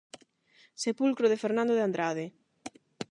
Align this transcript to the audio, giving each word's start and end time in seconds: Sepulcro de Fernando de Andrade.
Sepulcro 0.83 1.25
de 1.31 1.41
Fernando 1.43 1.73
de 1.75 1.85
Andrade. 1.87 2.25